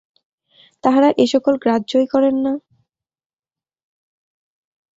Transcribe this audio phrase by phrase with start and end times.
[0.83, 2.53] তাঁহারা এ-সকল গ্রাহ্যই করেন না।